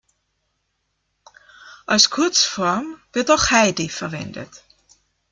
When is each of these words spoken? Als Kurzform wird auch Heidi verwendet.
Als 1.85 2.09
Kurzform 2.09 2.95
wird 3.13 3.29
auch 3.29 3.51
Heidi 3.51 3.87
verwendet. 3.87 4.63